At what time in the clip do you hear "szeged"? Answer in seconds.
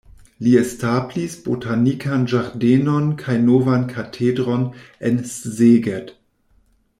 5.35-6.11